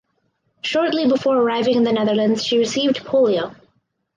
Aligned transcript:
Shortly 0.63 1.07
before 1.07 1.37
arriving 1.37 1.75
in 1.75 1.83
the 1.83 1.91
Netherlands 1.93 2.43
she 2.43 2.57
received 2.57 3.03
polio. 3.03 3.55